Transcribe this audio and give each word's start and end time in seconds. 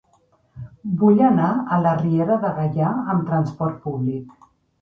Vull 1.01 1.21
anar 1.27 1.51
a 1.77 1.79
la 1.83 1.93
Riera 1.99 2.39
de 2.47 2.51
Gaià 2.61 2.89
amb 3.15 3.29
trasport 3.31 3.81
públic. 3.85 4.53